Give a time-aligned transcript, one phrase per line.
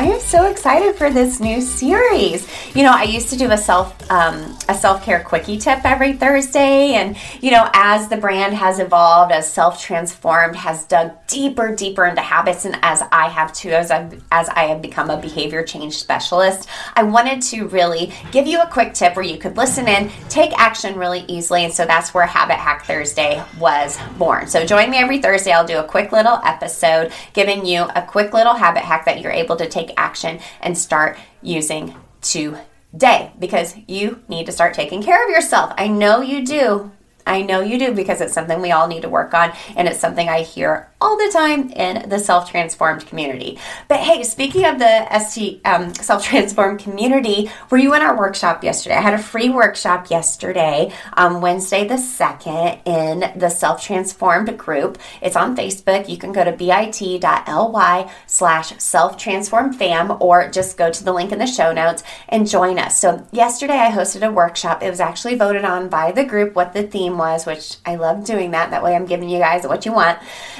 [0.00, 2.48] I am so excited for this new series.
[2.74, 6.12] You know, I used to do a self um, a self care quickie tip every
[6.14, 11.74] Thursday, and you know, as the brand has evolved, as self transformed, has dug deeper,
[11.74, 15.20] deeper into habits, and as I have too, as I as I have become a
[15.20, 19.56] behavior change specialist, I wanted to really give you a quick tip where you could
[19.56, 24.46] listen in, take action really easily, and so that's where Habit Hack Thursday was born.
[24.46, 25.52] So join me every Thursday.
[25.52, 29.32] I'll do a quick little episode giving you a quick little habit hack that you're
[29.40, 35.24] able to take action and start using today because you need to start taking care
[35.24, 35.72] of yourself.
[35.76, 36.92] I know you do.
[37.26, 40.00] I know you do because it's something we all need to work on, and it's
[40.00, 43.58] something I hear all the time in the self transformed community.
[43.88, 48.62] But hey, speaking of the ST um, self transformed community, were you in our workshop
[48.62, 48.96] yesterday?
[48.96, 54.98] I had a free workshop yesterday, um, Wednesday the 2nd, in the self transformed group.
[55.22, 56.08] It's on Facebook.
[56.08, 61.32] You can go to bit.ly slash self transformed fam or just go to the link
[61.32, 63.00] in the show notes and join us.
[63.00, 64.82] So, yesterday I hosted a workshop.
[64.82, 68.24] It was actually voted on by the group what the theme was, which I love
[68.24, 68.70] doing that.
[68.70, 70.18] That way I'm giving you guys what you want.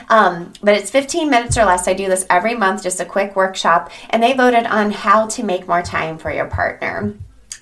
[0.08, 1.88] Um, Um, but it's 15 minutes or less.
[1.88, 3.90] I do this every month, just a quick workshop.
[4.10, 7.14] And they voted on how to make more time for your partner.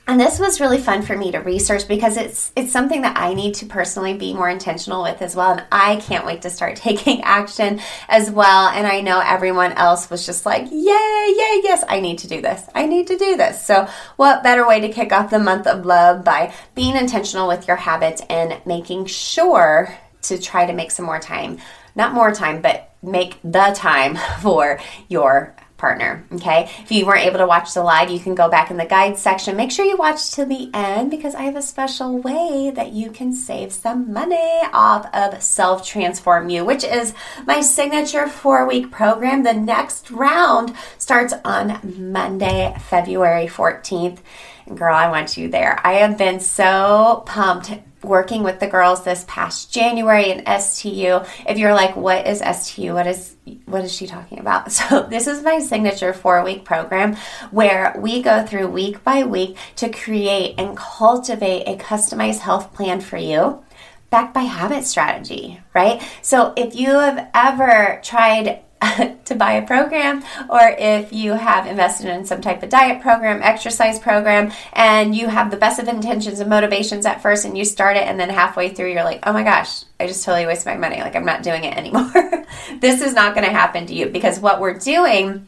[0.09, 3.35] And this was really fun for me to research because it's it's something that I
[3.35, 5.51] need to personally be more intentional with as well.
[5.51, 8.69] And I can't wait to start taking action as well.
[8.69, 12.41] And I know everyone else was just like, yay, yay, yes, I need to do
[12.41, 12.63] this.
[12.75, 13.63] I need to do this.
[13.63, 13.87] So
[14.17, 17.77] what better way to kick off the month of love by being intentional with your
[17.77, 21.59] habits and making sure to try to make some more time,
[21.99, 26.25] not more time, but make the time for your partner.
[26.33, 26.69] Okay.
[26.83, 29.17] If you weren't able to watch the live, you can go back in the guide
[29.17, 29.57] section.
[29.57, 33.11] Make sure you watch to the end because I have a special way that you
[33.11, 37.15] can save some money off of Self Transform U, which is
[37.47, 39.45] my signature four week program.
[39.45, 41.81] The next round starts on
[42.13, 44.19] Monday, February 14th.
[44.75, 45.81] Girl, I want you there.
[45.85, 47.71] I have been so pumped
[48.03, 51.21] working with the girls this past January in STU.
[51.47, 52.95] If you're like, what is STU?
[52.95, 54.73] What is what is she talking about?
[54.79, 57.17] So this is my signature four week program
[57.51, 63.01] where we go through week by week to create and cultivate a customized health plan
[63.01, 63.63] for you
[64.11, 66.03] backed by habit strategy, right?
[66.23, 68.61] So if you have ever tried
[69.25, 73.43] to buy a program, or if you have invested in some type of diet program,
[73.43, 77.65] exercise program, and you have the best of intentions and motivations at first, and you
[77.65, 80.67] start it, and then halfway through, you're like, oh my gosh, I just totally wasted
[80.67, 81.01] my money.
[81.01, 82.11] Like, I'm not doing it anymore.
[82.81, 85.47] this is not going to happen to you because what we're doing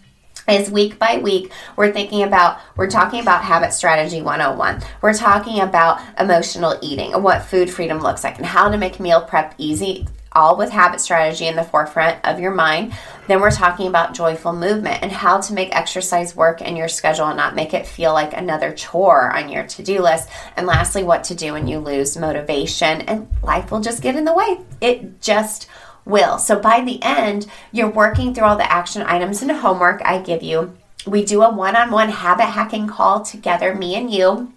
[0.48, 5.60] is week by week we're thinking about we're talking about habit strategy 101 we're talking
[5.60, 9.54] about emotional eating and what food freedom looks like and how to make meal prep
[9.58, 10.06] easy
[10.40, 12.94] all with habit strategy in the forefront of your mind.
[13.28, 17.26] Then we're talking about joyful movement and how to make exercise work in your schedule
[17.26, 20.30] and not make it feel like another chore on your to do list.
[20.56, 24.24] And lastly, what to do when you lose motivation and life will just get in
[24.24, 24.60] the way.
[24.80, 25.68] It just
[26.06, 26.38] will.
[26.38, 30.42] So by the end, you're working through all the action items and homework I give
[30.42, 30.74] you.
[31.06, 34.52] We do a one on one habit hacking call together, me and you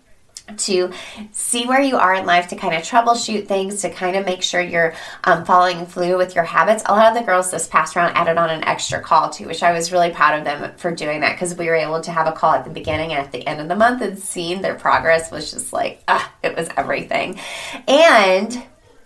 [0.58, 0.92] to
[1.32, 4.44] see where you are in life to kind of troubleshoot things to kind of make
[4.44, 4.94] sure you're
[5.24, 6.84] um, following through with your habits.
[6.86, 9.64] A lot of the girls this past round added on an extra call too which
[9.64, 12.28] i was really proud of them for doing that because we were able to have
[12.28, 14.76] a call at the beginning and at the end of the month and seeing their
[14.76, 17.40] progress was just like ah, it was everything.
[17.88, 18.64] And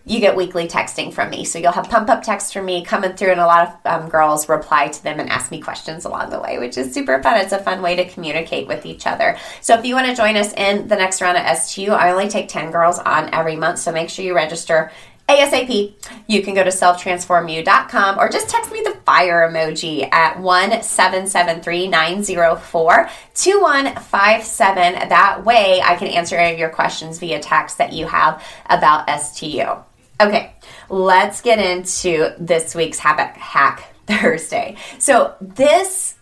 [0.08, 1.44] you get weekly texting from me.
[1.44, 4.10] So you'll have pump up texts from me coming through, and a lot of um,
[4.10, 7.40] girls reply to them and ask me questions along the way, which is super fun.
[7.42, 9.38] It's a fun way to communicate with each other.
[9.62, 12.30] So if you want to join us in the next round of STU, I only
[12.30, 13.80] take 10 girls on every month.
[13.80, 14.92] So make sure you register
[15.28, 15.94] ASAP.
[16.28, 23.10] You can go to selftransformu.com or just text me the fire emoji at 1773 904
[23.34, 25.10] 2157.
[25.10, 29.10] That way I can answer any of your questions via text that you have about
[29.20, 29.84] STU.
[30.20, 30.54] Okay,
[30.90, 34.76] let's get into this week's Habit Hack Thursday.
[34.98, 36.16] So, this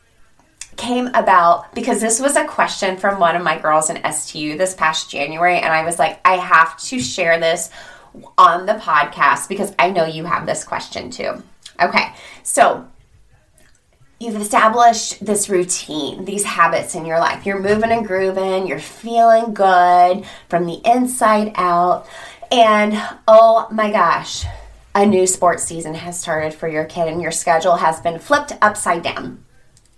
[0.76, 4.74] came about because this was a question from one of my girls in STU this
[4.74, 7.70] past January, and I was like, I have to share this
[8.38, 11.42] on the podcast because I know you have this question too.
[11.82, 12.14] Okay,
[12.44, 12.86] so
[14.20, 17.46] you've established this routine, these habits in your life.
[17.46, 22.08] You're moving and grooving, you're feeling good from the inside out.
[22.52, 24.46] And oh my gosh,
[24.94, 28.54] a new sports season has started for your kid and your schedule has been flipped
[28.62, 29.44] upside down.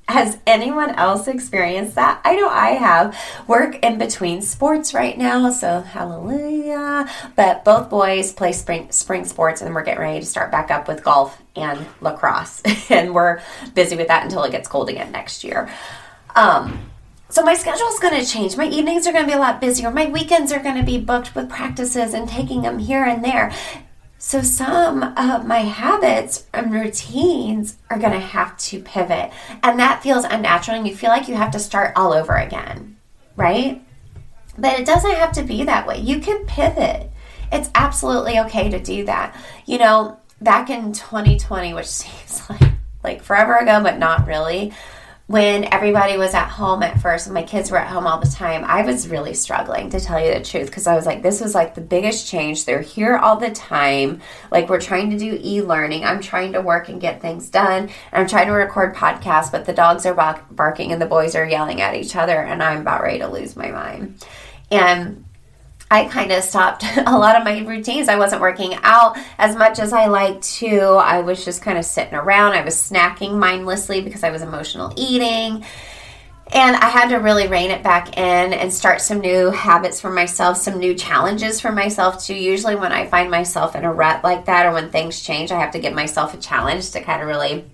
[0.07, 2.21] Has anyone else experienced that?
[2.23, 3.19] I know I have.
[3.45, 7.09] Work in between sports right now, so hallelujah.
[7.35, 10.87] But both boys play spring spring sports and we're getting ready to start back up
[10.87, 12.61] with golf and lacrosse.
[12.89, 13.41] and we're
[13.73, 15.69] busy with that until it gets cold again next year.
[16.35, 16.86] Um
[17.29, 18.55] so my schedule is going to change.
[18.55, 19.91] My evenings are going to be a lot busier.
[19.91, 23.53] My weekends are going to be booked with practices and taking them here and there.
[24.17, 29.31] So some of my habits and routines are going to have to pivot.
[29.61, 32.97] And that feels unnatural and you feel like you have to start all over again,
[33.35, 33.83] right?
[34.57, 35.99] But it doesn't have to be that way.
[35.99, 37.11] You can pivot.
[37.51, 39.35] It's absolutely okay to do that.
[39.65, 42.71] You know, back in 2020, which seems like
[43.03, 44.73] like forever ago but not really,
[45.27, 48.63] when everybody was at home at first my kids were at home all the time,
[48.63, 51.53] I was really struggling to tell you the truth because I was like, this was
[51.53, 52.63] like the biggest change.
[52.63, 54.21] They're here all the time.
[54.51, 56.05] Like, we're trying to do e learning.
[56.05, 57.83] I'm trying to work and get things done.
[57.83, 60.13] And I'm trying to record podcasts, but the dogs are
[60.51, 63.57] barking and the boys are yelling at each other, and I'm about ready to lose
[63.57, 64.25] my mind.
[64.71, 65.25] And
[65.89, 68.09] I kind of stopped a lot of my routines.
[68.09, 70.77] I wasn't working out as much as I like to.
[70.77, 72.53] I was just kind of sitting around.
[72.53, 75.65] I was snacking mindlessly because I was emotional eating.
[76.53, 80.09] And I had to really rein it back in and start some new habits for
[80.09, 82.35] myself, some new challenges for myself too.
[82.35, 85.59] Usually, when I find myself in a rut like that or when things change, I
[85.59, 87.65] have to give myself a challenge to kind of really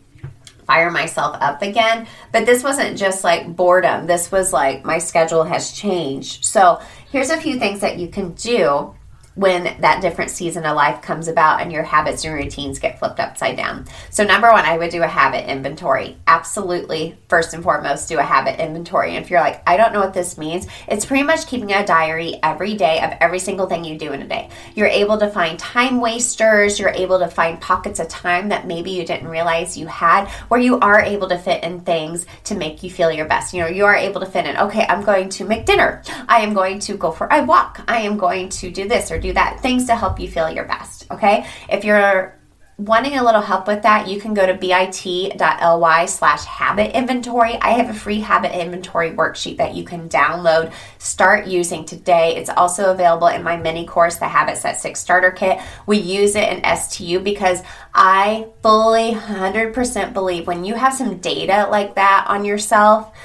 [0.65, 2.08] fire myself up again.
[2.32, 6.46] But this wasn't just like boredom, this was like my schedule has changed.
[6.46, 6.79] So
[7.13, 8.96] Here's a few things that you can do
[9.35, 13.19] when that different season of life comes about and your habits and routines get flipped
[13.19, 13.85] upside down.
[14.09, 16.17] So, number one, I would do a habit inventory.
[16.27, 19.15] Absolutely, first and foremost, do a habit inventory.
[19.15, 21.85] And if you're like, I don't know what this means, it's pretty much keeping a
[21.85, 24.49] diary every day of every single thing you do in a day.
[24.75, 28.91] You're able to find time wasters, you're able to find pockets of time that maybe
[28.91, 32.83] you didn't realize you had, where you are able to fit in things to make
[32.83, 33.53] you feel your best.
[33.53, 36.41] You know, you are able to fit in, okay, I'm going to make dinner, I
[36.41, 39.33] am going to go for a walk, I am going to do this or do
[39.33, 39.61] that.
[39.61, 41.47] Things to help you feel your best, okay?
[41.69, 42.39] If you're
[42.77, 47.55] wanting a little help with that, you can go to bit.ly slash habit inventory.
[47.61, 52.35] I have a free habit inventory worksheet that you can download, start using today.
[52.35, 55.59] It's also available in my mini course, the Habits That Stick Starter Kit.
[55.85, 57.61] We use it in STU because
[57.93, 63.15] I fully 100% believe when you have some data like that on yourself,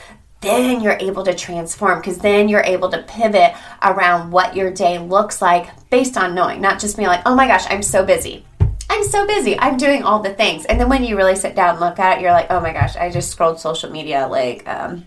[0.41, 4.99] then you're able to transform because then you're able to pivot around what your day
[4.99, 8.45] looks like based on knowing, not just being like, oh my gosh, I'm so busy.
[8.91, 9.59] I'm so busy.
[9.59, 10.65] I'm doing all the things.
[10.65, 12.73] And then when you really sit down and look at it, you're like, oh my
[12.73, 15.05] gosh, I just scrolled social media like um,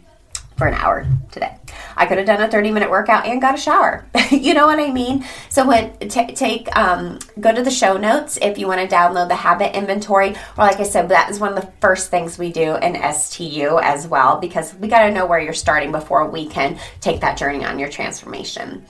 [0.58, 1.56] for an hour today.
[2.02, 4.08] I could have done a 30 minute workout and got a shower.
[4.32, 5.24] you know what I mean?
[5.50, 9.28] So when t- take um, go to the show notes if you want to download
[9.28, 10.30] the habit inventory.
[10.30, 13.78] Or like I said, that is one of the first things we do in STU
[13.84, 17.38] as well because we got to know where you're starting before we can take that
[17.38, 18.84] journey on your transformation.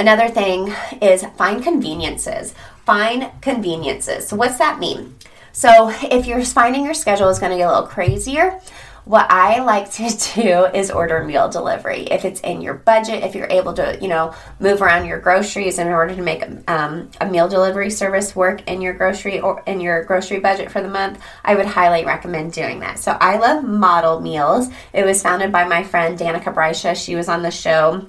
[0.00, 2.52] Another thing is find conveniences.
[2.84, 4.26] Find conveniences.
[4.26, 5.14] So what's that mean?
[5.52, 8.60] So if you're finding your schedule is going to get a little crazier,
[9.06, 12.02] what I like to do is order meal delivery.
[12.02, 15.78] If it's in your budget, if you're able to, you know, move around your groceries
[15.78, 19.80] in order to make um, a meal delivery service work in your grocery or in
[19.80, 22.98] your grocery budget for the month, I would highly recommend doing that.
[22.98, 24.68] So I love Model Meals.
[24.92, 26.96] It was founded by my friend Danica Brycia.
[26.96, 28.08] She was on the show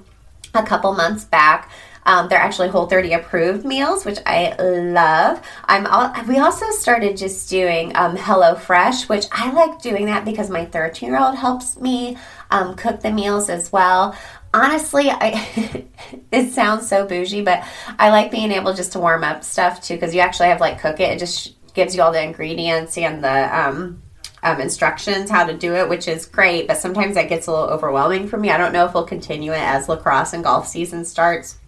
[0.52, 1.70] a couple months back.
[2.08, 5.42] Um, they're actually Whole 30 approved meals, which I love.
[5.66, 10.24] I'm all, we also started just doing um, Hello Fresh, which I like doing that
[10.24, 12.16] because my 13 year old helps me
[12.50, 14.16] um, cook the meals as well.
[14.54, 15.84] Honestly, I
[16.32, 17.62] it sounds so bougie, but
[17.98, 20.80] I like being able just to warm up stuff too because you actually have like
[20.80, 21.12] cook it.
[21.12, 24.02] It just gives you all the ingredients and the um,
[24.42, 26.68] um, instructions how to do it, which is great.
[26.68, 28.50] But sometimes that gets a little overwhelming for me.
[28.50, 31.58] I don't know if we'll continue it as lacrosse and golf season starts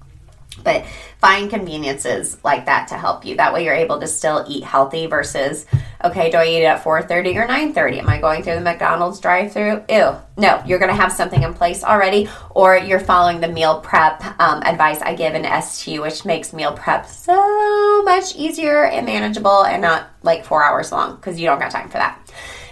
[0.62, 0.84] but
[1.18, 3.36] find conveniences like that to help you.
[3.36, 5.66] That way you're able to still eat healthy versus
[6.02, 9.20] okay do i eat it at 4.30 or 9.30 am i going through the mcdonald's
[9.20, 10.16] drive through ew.
[10.38, 14.24] No you're going to have something in place already or you're following the meal prep
[14.40, 19.64] um, advice i give in stu which makes meal prep so much easier and manageable
[19.64, 22.18] and not like four hours long because you don't got time for that.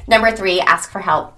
[0.06, 1.37] Number three ask for help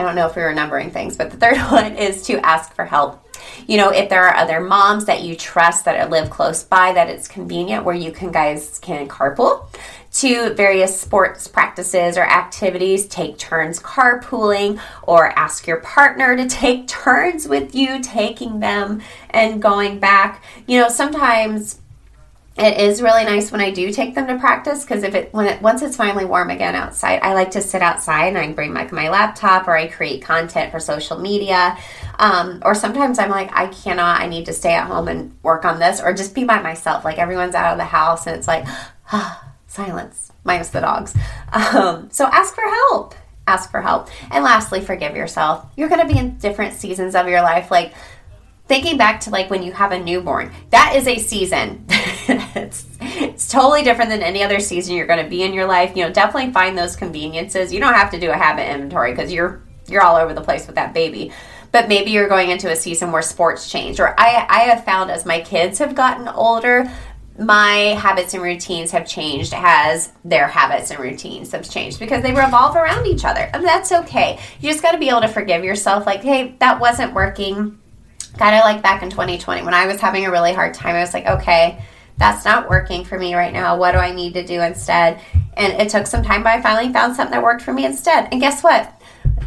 [0.00, 2.74] i don't know if we are remembering things but the third one is to ask
[2.74, 3.26] for help
[3.66, 7.08] you know, if there are other moms that you trust that live close by, that
[7.08, 9.66] it's convenient where you can guys can carpool
[10.12, 16.88] to various sports practices or activities, take turns carpooling, or ask your partner to take
[16.88, 20.42] turns with you, taking them and going back.
[20.66, 21.80] You know, sometimes
[22.60, 25.46] it is really nice when I do take them to practice because if it when
[25.46, 28.74] it once it's finally warm again outside, I like to sit outside and I bring
[28.74, 31.78] like my laptop or I create content for social media.
[32.18, 35.64] Um, or sometimes I'm like, I cannot, I need to stay at home and work
[35.64, 37.02] on this or just be by myself.
[37.02, 38.64] Like everyone's out of the house and it's like,
[39.10, 41.16] ah, silence, minus the dogs.
[41.52, 43.14] Um, so ask for help.
[43.46, 44.08] Ask for help.
[44.30, 45.66] And lastly, forgive yourself.
[45.76, 47.70] You're going to be in different seasons of your life.
[47.70, 47.94] Like
[48.70, 51.84] thinking back to like when you have a newborn, that is a season.
[51.90, 55.96] it's, it's totally different than any other season you're going to be in your life.
[55.96, 57.72] You know, definitely find those conveniences.
[57.72, 60.68] You don't have to do a habit inventory because you're you're all over the place
[60.68, 61.32] with that baby.
[61.72, 63.98] But maybe you're going into a season where sports change.
[63.98, 66.88] Or I I have found as my kids have gotten older,
[67.40, 72.32] my habits and routines have changed as their habits and routines have changed because they
[72.32, 73.50] revolve around each other.
[73.52, 74.38] And that's okay.
[74.60, 77.79] You just got to be able to forgive yourself like, hey, that wasn't working
[78.38, 81.00] kind of like back in 2020 when I was having a really hard time, I
[81.00, 81.82] was like, okay,
[82.20, 83.78] that's not working for me right now.
[83.78, 85.20] What do I need to do instead?
[85.54, 88.28] And it took some time, but I finally found something that worked for me instead.
[88.30, 88.94] And guess what?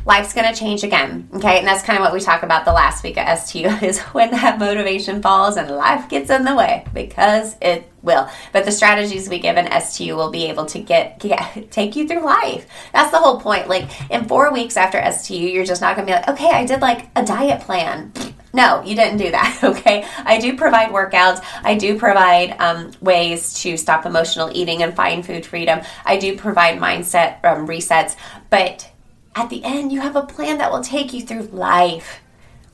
[0.06, 1.30] Life's going to change again.
[1.36, 1.60] Okay.
[1.60, 4.32] And that's kind of what we talk about the last week at STU is when
[4.32, 8.28] that motivation falls and life gets in the way because it will.
[8.52, 12.08] But the strategies we give in STU will be able to get, get take you
[12.08, 12.68] through life.
[12.92, 13.70] That's the whole point.
[13.70, 16.66] Like in four weeks after STU, you're just not going to be like, okay, I
[16.66, 18.12] did like a diet plan
[18.54, 20.08] no, you didn't do that, okay?
[20.26, 21.44] I do provide workouts.
[21.64, 25.82] I do provide um, ways to stop emotional eating and find food freedom.
[26.06, 28.16] I do provide mindset um, resets.
[28.52, 28.92] But
[29.36, 32.22] at the end, you have a plan that will take you through life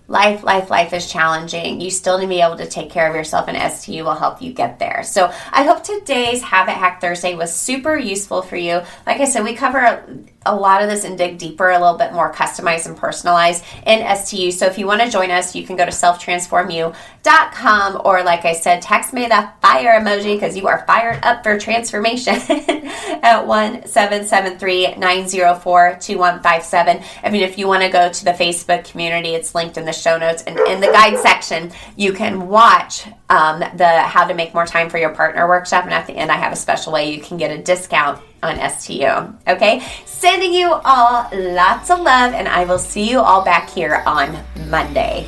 [0.10, 1.80] life, life, life is challenging.
[1.80, 4.42] You still need to be able to take care of yourself, and STU will help
[4.42, 5.04] you get there.
[5.04, 8.82] So I hope today's Habit Hack Thursday was super useful for you.
[9.06, 10.04] Like I said, we cover
[10.50, 14.06] a, lot of this and dig deeper, a little bit more customized and personalized in
[14.16, 14.52] STU.
[14.52, 18.54] So if you want to join us, you can go to selftransformu.com or, like I
[18.54, 24.96] said, text me the fire emoji because you are fired up for transformation at 1773
[24.96, 27.04] 904 2157.
[27.24, 29.94] I mean, if you want to go to the Facebook community, it's linked in the
[29.94, 34.54] show notes and in the guide section, you can watch um, the How to Make
[34.54, 35.84] More Time for Your Partner workshop.
[35.86, 38.58] And at the end, I have a special way you can get a discount on
[38.70, 39.34] STU.
[39.48, 44.04] Okay, sending you all lots of love, and I will see you all back here
[44.06, 44.38] on
[44.70, 45.28] Monday.